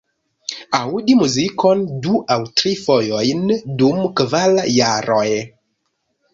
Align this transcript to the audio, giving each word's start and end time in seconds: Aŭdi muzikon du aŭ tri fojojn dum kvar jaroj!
Aŭdi 0.77 1.15
muzikon 1.19 1.83
du 2.07 2.23
aŭ 2.37 2.39
tri 2.61 2.73
fojojn 2.87 3.47
dum 3.85 4.03
kvar 4.23 4.59
jaroj! 4.81 5.27